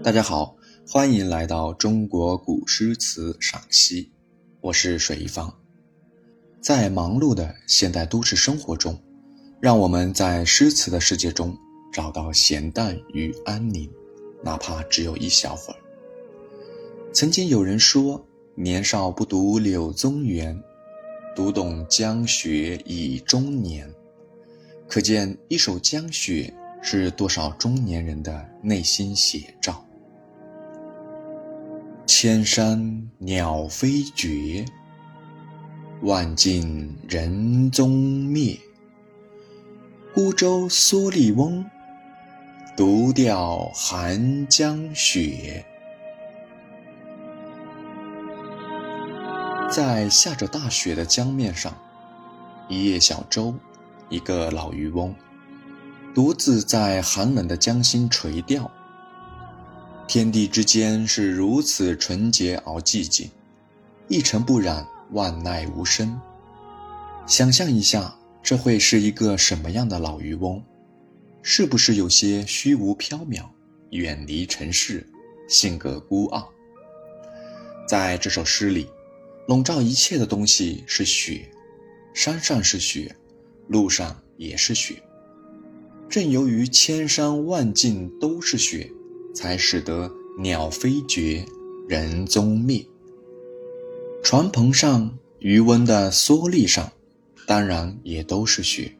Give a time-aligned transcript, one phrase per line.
[0.00, 0.56] 大家好，
[0.88, 4.12] 欢迎来到中国古诗词赏析，
[4.60, 5.52] 我是水一方。
[6.60, 8.96] 在忙碌的现代都市生活中，
[9.60, 11.54] 让我们在诗词的世界中
[11.92, 13.90] 找到闲淡与安宁，
[14.42, 15.80] 哪怕只有一小会儿。
[17.12, 18.24] 曾经有人说
[18.54, 20.58] ：“年少不读柳宗元，
[21.34, 23.92] 读懂江雪已中年。”
[24.86, 29.84] 可见，一首江雪是多少中年人的内心写照。
[32.20, 34.64] 千山鸟飞绝，
[36.02, 38.58] 万径人踪灭。
[40.12, 41.64] 孤舟蓑笠翁，
[42.76, 45.64] 独钓寒江雪。
[49.70, 51.72] 在下着大雪的江面上，
[52.68, 53.54] 一叶小舟。
[54.08, 55.14] 一个老渔翁，
[56.12, 58.68] 独自在寒冷的江心垂钓。
[60.08, 63.30] 天地之间是如此纯洁而寂静，
[64.08, 66.18] 一尘不染，万籁无声。
[67.26, 70.64] 想象一下，这会是一个什么样的老渔翁？
[71.42, 73.44] 是不是有些虚无缥缈，
[73.90, 75.06] 远离尘世，
[75.46, 76.48] 性格孤傲？
[77.86, 78.88] 在这首诗里，
[79.46, 81.46] 笼罩一切的东西是雪，
[82.14, 83.14] 山上是雪。
[83.66, 84.94] 路上也是雪，
[86.08, 88.90] 正由于千山万径都是雪，
[89.34, 91.44] 才使得鸟飞绝，
[91.88, 92.84] 人踪灭。
[94.22, 96.90] 船篷上、渔翁的蓑笠上，
[97.46, 98.92] 当然也都是雪。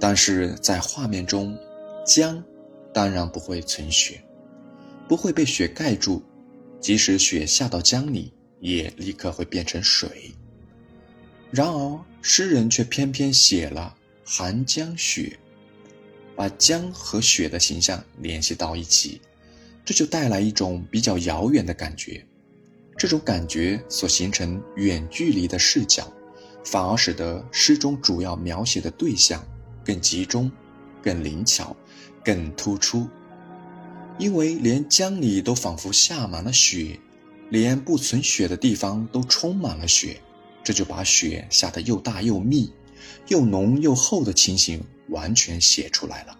[0.00, 1.58] 但是在画面中，
[2.06, 2.42] 江
[2.92, 4.22] 当然不会存雪，
[5.08, 6.22] 不会被雪盖住，
[6.80, 10.32] 即使雪下到江里，也立刻会变成水。
[11.50, 15.36] 然而，诗人却偏偏写了寒江雪，
[16.38, 19.20] 把江和雪的形象联系到一起，
[19.84, 22.24] 这就带来一种比较遥远的感觉。
[22.96, 26.06] 这种感觉所形成远距离的视角，
[26.64, 29.44] 反而使得诗中主要描写的对象
[29.84, 30.48] 更集中、
[31.02, 31.76] 更灵巧、
[32.24, 33.08] 更突出。
[34.16, 37.00] 因为连江里都仿佛下满了雪，
[37.50, 40.20] 连不存雪的地方都充满了雪。
[40.62, 42.72] 这就把雪下得又大又密、
[43.28, 46.38] 又浓又厚的情形完全写出来了，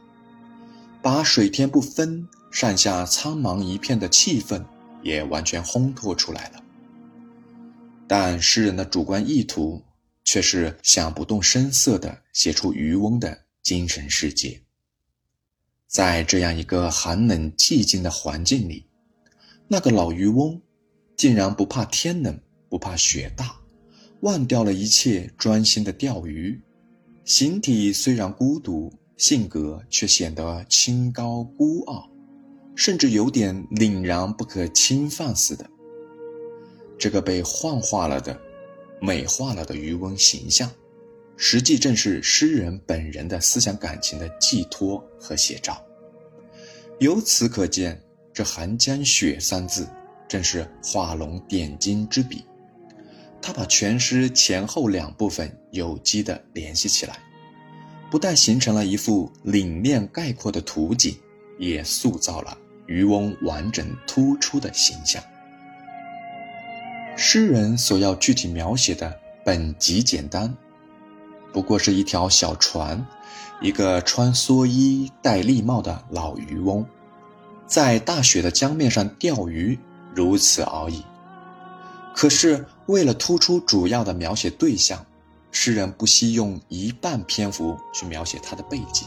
[1.02, 4.64] 把水天不分、上下苍茫一片的气氛
[5.02, 6.62] 也完全烘托出来了。
[8.06, 9.82] 但诗人的主观意图
[10.24, 14.62] 却是想不动声色地写出渔翁的精神世界。
[15.86, 18.86] 在这样一个寒冷寂静的环境里，
[19.66, 20.60] 那个老渔翁
[21.16, 23.57] 竟然不怕天冷，不怕雪大。
[24.20, 26.60] 忘掉了一切，专心的钓鱼。
[27.24, 32.10] 形体虽然孤独，性格却显得清高孤傲，
[32.74, 35.68] 甚至有点凛然不可侵犯似的。
[36.98, 38.40] 这个被幻化了的、
[39.00, 40.68] 美化了的渔翁形象，
[41.36, 45.80] 实际正是诗人本人的思想感情的寄托和写照。
[46.98, 48.02] 由此可见，
[48.32, 49.86] 这“寒江雪”三字，
[50.26, 52.42] 正是画龙点睛之笔。
[53.48, 57.18] 他把全诗前后两部分有机地联系起来，
[58.10, 61.16] 不但形成了一幅凛冽概括的图景，
[61.58, 65.22] 也塑造了渔翁完整突出的形象。
[67.16, 70.54] 诗人所要具体描写的本极简单，
[71.50, 73.02] 不过是一条小船，
[73.62, 76.84] 一个穿蓑衣戴笠帽的老渔翁，
[77.66, 79.78] 在大雪的江面上钓鱼，
[80.14, 81.02] 如此而已。
[82.14, 85.04] 可是，为了突出主要的描写对象，
[85.50, 89.06] 诗人不惜用一半篇幅去描写他的背景，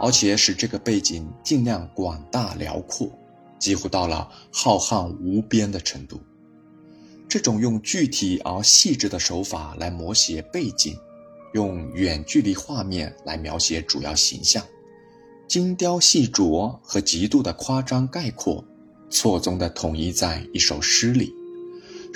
[0.00, 3.10] 而且使这个背景尽量广大辽阔，
[3.58, 6.18] 几乎到了浩瀚无边的程度。
[7.28, 10.96] 这种用具体而细致的手法来摹写背景，
[11.52, 14.64] 用远距离画面来描写主要形象，
[15.46, 18.64] 精雕细琢和极度的夸张概括，
[19.10, 21.34] 错综地统一在一首诗里。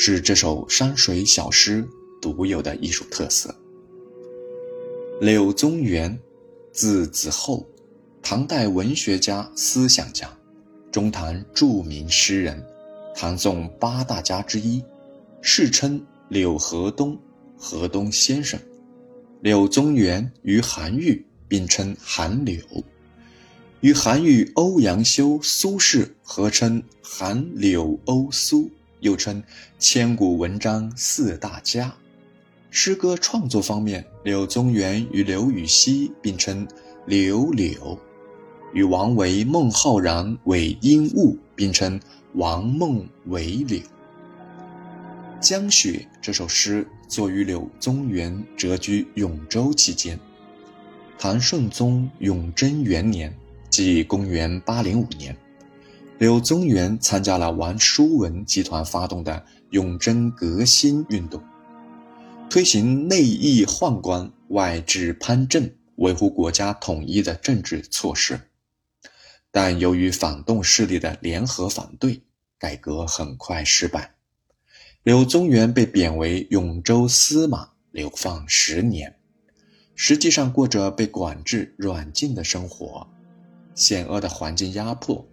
[0.05, 1.89] 是这首山水小诗
[2.21, 3.55] 独有的艺术特色。
[5.21, 6.19] 柳宗元，
[6.73, 7.65] 字子厚，
[8.21, 10.29] 唐代文学家、思想家，
[10.91, 12.61] 中唐著名诗人，
[13.15, 14.83] 唐宋八大家之一，
[15.41, 17.17] 世称柳河东、
[17.57, 18.59] 河东先生。
[19.41, 22.59] 柳宗元与韩愈并称韩柳，
[23.83, 28.69] 与韩愈、欧阳修、苏轼合称韩柳欧苏。
[29.03, 29.43] 又称
[29.79, 31.95] 千古文章四大家。
[32.71, 36.67] 诗歌创作方面，柳宗元与刘禹锡并称
[37.05, 37.99] 柳柳。
[38.73, 42.01] 与王维、孟浩然韦应物，并称
[42.35, 43.79] 王孟韦柳。
[45.41, 50.19] 《江雪》这首诗作于柳宗元谪居永州期间，
[51.19, 53.37] 唐顺宗永贞元年，
[53.69, 55.37] 即公元805年，
[56.19, 61.43] 柳宗元参加了王叔文集团发动的永贞革新运动，
[62.49, 68.41] 推行内抑宦官、外治藩镇、维护国家统一的政治措施。
[69.51, 72.23] 但由于反动势力的联合反对，
[72.57, 74.15] 改革很快失败。
[75.03, 79.17] 柳宗元被贬为永州司马，流放十年，
[79.97, 83.09] 实际上过着被管制、软禁的生活。
[83.75, 85.27] 险恶的环境压迫，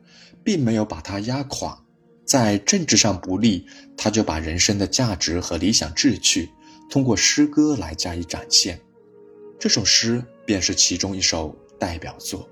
[0.44, 1.84] 并没有把他压垮。
[2.26, 3.66] 在政治上不利，
[3.98, 6.50] 他就把人生的价值和理想志趣，
[6.90, 8.80] 通过诗歌来加以展现。
[9.58, 12.48] 这首诗便是其中一首代表作。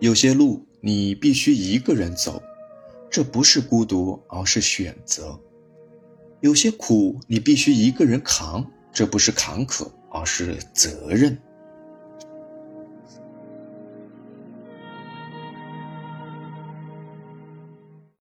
[0.00, 2.40] 有些路你必须一个人走，
[3.10, 5.38] 这不是孤独，而是选择；
[6.40, 11.36] 有些苦你必须一个人扛，这不是坎坷，而是责任。